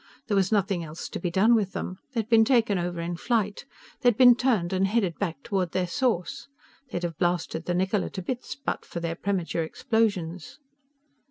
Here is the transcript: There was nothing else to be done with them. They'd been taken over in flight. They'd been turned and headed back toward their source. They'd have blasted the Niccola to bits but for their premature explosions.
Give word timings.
There 0.27 0.35
was 0.35 0.51
nothing 0.51 0.83
else 0.83 1.07
to 1.09 1.19
be 1.19 1.29
done 1.29 1.53
with 1.53 1.73
them. 1.73 1.99
They'd 2.15 2.27
been 2.27 2.43
taken 2.43 2.79
over 2.79 2.99
in 3.01 3.17
flight. 3.17 3.65
They'd 4.01 4.17
been 4.17 4.35
turned 4.35 4.73
and 4.73 4.87
headed 4.87 5.19
back 5.19 5.43
toward 5.43 5.73
their 5.73 5.85
source. 5.85 6.47
They'd 6.89 7.03
have 7.03 7.19
blasted 7.19 7.65
the 7.65 7.75
Niccola 7.75 8.09
to 8.13 8.21
bits 8.23 8.55
but 8.55 8.83
for 8.83 8.99
their 8.99 9.13
premature 9.13 9.61
explosions. 9.61 10.57